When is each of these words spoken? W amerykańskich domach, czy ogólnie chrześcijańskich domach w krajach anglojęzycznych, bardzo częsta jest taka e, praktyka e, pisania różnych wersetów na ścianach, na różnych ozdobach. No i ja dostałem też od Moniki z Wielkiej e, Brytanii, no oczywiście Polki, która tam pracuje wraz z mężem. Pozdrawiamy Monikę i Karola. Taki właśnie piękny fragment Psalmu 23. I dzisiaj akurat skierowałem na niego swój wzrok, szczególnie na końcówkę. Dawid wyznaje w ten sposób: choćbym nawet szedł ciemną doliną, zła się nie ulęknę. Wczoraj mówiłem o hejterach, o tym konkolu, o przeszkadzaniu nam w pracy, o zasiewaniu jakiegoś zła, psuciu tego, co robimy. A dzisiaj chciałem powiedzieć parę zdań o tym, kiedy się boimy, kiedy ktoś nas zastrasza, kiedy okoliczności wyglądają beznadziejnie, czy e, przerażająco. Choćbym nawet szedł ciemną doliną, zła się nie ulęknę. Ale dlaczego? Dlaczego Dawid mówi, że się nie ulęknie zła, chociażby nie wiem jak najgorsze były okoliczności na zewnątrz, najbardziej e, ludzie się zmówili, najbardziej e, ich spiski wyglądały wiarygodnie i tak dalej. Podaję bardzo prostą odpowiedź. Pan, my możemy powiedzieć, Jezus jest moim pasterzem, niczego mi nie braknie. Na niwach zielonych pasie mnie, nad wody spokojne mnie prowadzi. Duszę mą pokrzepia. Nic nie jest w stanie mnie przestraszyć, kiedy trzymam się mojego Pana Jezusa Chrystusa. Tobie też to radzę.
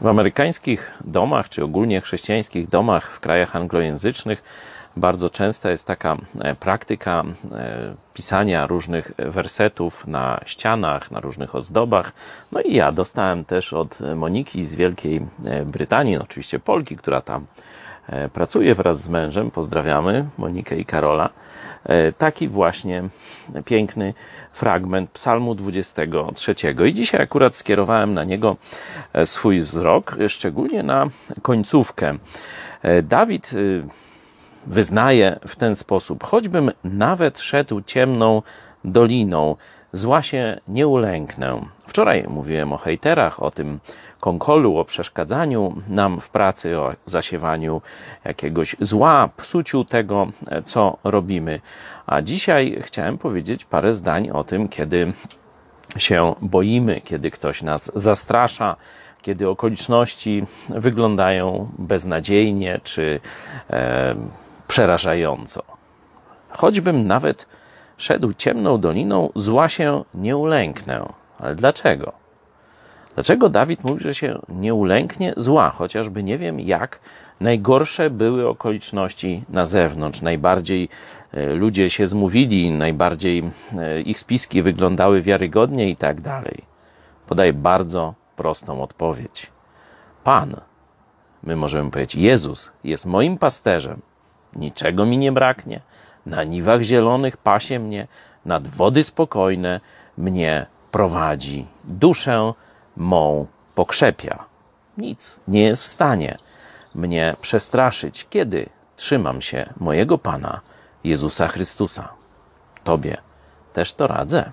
W 0.00 0.06
amerykańskich 0.06 0.94
domach, 1.04 1.48
czy 1.48 1.64
ogólnie 1.64 2.00
chrześcijańskich 2.00 2.68
domach 2.68 3.10
w 3.10 3.20
krajach 3.20 3.56
anglojęzycznych, 3.56 4.42
bardzo 4.96 5.30
częsta 5.30 5.70
jest 5.70 5.86
taka 5.86 6.16
e, 6.40 6.54
praktyka 6.54 7.24
e, 7.52 7.94
pisania 8.14 8.66
różnych 8.66 9.12
wersetów 9.18 10.06
na 10.06 10.40
ścianach, 10.46 11.10
na 11.10 11.20
różnych 11.20 11.54
ozdobach. 11.54 12.12
No 12.52 12.60
i 12.60 12.74
ja 12.74 12.92
dostałem 12.92 13.44
też 13.44 13.72
od 13.72 13.98
Moniki 14.16 14.64
z 14.64 14.74
Wielkiej 14.74 15.20
e, 15.44 15.64
Brytanii, 15.64 16.16
no 16.16 16.22
oczywiście 16.22 16.58
Polki, 16.58 16.96
która 16.96 17.20
tam 17.20 17.46
pracuje 18.32 18.74
wraz 18.74 19.02
z 19.02 19.08
mężem. 19.08 19.50
Pozdrawiamy 19.50 20.28
Monikę 20.38 20.76
i 20.76 20.84
Karola. 20.84 21.30
Taki 22.18 22.48
właśnie 22.48 23.02
piękny 23.64 24.14
fragment 24.52 25.10
Psalmu 25.10 25.54
23. 25.54 26.54
I 26.88 26.94
dzisiaj 26.94 27.22
akurat 27.22 27.56
skierowałem 27.56 28.14
na 28.14 28.24
niego 28.24 28.56
swój 29.24 29.60
wzrok, 29.60 30.16
szczególnie 30.28 30.82
na 30.82 31.06
końcówkę. 31.42 32.18
Dawid 33.02 33.50
wyznaje 34.66 35.40
w 35.46 35.56
ten 35.56 35.76
sposób: 35.76 36.24
choćbym 36.24 36.70
nawet 36.84 37.38
szedł 37.38 37.80
ciemną 37.80 38.42
doliną, 38.84 39.56
zła 39.92 40.22
się 40.22 40.60
nie 40.68 40.88
ulęknę. 40.88 41.60
Wczoraj 41.98 42.24
mówiłem 42.28 42.72
o 42.72 42.76
hejterach, 42.76 43.42
o 43.42 43.50
tym 43.50 43.80
konkolu, 44.20 44.78
o 44.78 44.84
przeszkadzaniu 44.84 45.74
nam 45.88 46.20
w 46.20 46.28
pracy, 46.30 46.78
o 46.78 46.92
zasiewaniu 47.06 47.82
jakiegoś 48.24 48.76
zła, 48.80 49.28
psuciu 49.36 49.84
tego, 49.84 50.26
co 50.64 50.96
robimy. 51.04 51.60
A 52.06 52.22
dzisiaj 52.22 52.78
chciałem 52.80 53.18
powiedzieć 53.18 53.64
parę 53.64 53.94
zdań 53.94 54.30
o 54.30 54.44
tym, 54.44 54.68
kiedy 54.68 55.12
się 55.96 56.34
boimy, 56.42 57.00
kiedy 57.00 57.30
ktoś 57.30 57.62
nas 57.62 57.90
zastrasza, 57.94 58.76
kiedy 59.22 59.48
okoliczności 59.48 60.46
wyglądają 60.68 61.68
beznadziejnie, 61.78 62.80
czy 62.84 63.20
e, 63.70 64.14
przerażająco. 64.68 65.62
Choćbym 66.50 67.06
nawet 67.06 67.46
szedł 67.96 68.32
ciemną 68.32 68.78
doliną, 68.80 69.30
zła 69.34 69.68
się 69.68 70.04
nie 70.14 70.36
ulęknę. 70.36 71.27
Ale 71.38 71.54
dlaczego? 71.54 72.12
Dlaczego 73.14 73.48
Dawid 73.48 73.84
mówi, 73.84 74.02
że 74.02 74.14
się 74.14 74.38
nie 74.48 74.74
ulęknie 74.74 75.32
zła, 75.36 75.70
chociażby 75.70 76.22
nie 76.22 76.38
wiem 76.38 76.60
jak 76.60 77.00
najgorsze 77.40 78.10
były 78.10 78.48
okoliczności 78.48 79.44
na 79.48 79.64
zewnątrz, 79.64 80.22
najbardziej 80.22 80.88
e, 81.32 81.46
ludzie 81.46 81.90
się 81.90 82.06
zmówili, 82.06 82.70
najbardziej 82.70 83.50
e, 83.78 84.00
ich 84.00 84.18
spiski 84.18 84.62
wyglądały 84.62 85.22
wiarygodnie 85.22 85.88
i 85.90 85.96
tak 85.96 86.20
dalej. 86.20 86.64
Podaję 87.26 87.52
bardzo 87.52 88.14
prostą 88.36 88.82
odpowiedź. 88.82 89.46
Pan, 90.24 90.60
my 91.42 91.56
możemy 91.56 91.90
powiedzieć, 91.90 92.14
Jezus 92.14 92.70
jest 92.84 93.06
moim 93.06 93.38
pasterzem, 93.38 94.00
niczego 94.56 95.06
mi 95.06 95.18
nie 95.18 95.32
braknie. 95.32 95.80
Na 96.26 96.44
niwach 96.44 96.82
zielonych 96.82 97.36
pasie 97.36 97.78
mnie, 97.78 98.06
nad 98.46 98.68
wody 98.68 99.04
spokojne 99.04 99.80
mnie 100.18 100.66
prowadzi. 100.92 101.66
Duszę 101.88 102.52
mą 102.96 103.46
pokrzepia. 103.74 104.44
Nic 104.98 105.40
nie 105.48 105.62
jest 105.62 105.82
w 105.82 105.88
stanie 105.88 106.38
mnie 106.94 107.36
przestraszyć, 107.40 108.26
kiedy 108.30 108.68
trzymam 108.96 109.42
się 109.42 109.72
mojego 109.80 110.18
Pana 110.18 110.60
Jezusa 111.04 111.48
Chrystusa. 111.48 112.08
Tobie 112.84 113.16
też 113.74 113.94
to 113.94 114.06
radzę. 114.06 114.52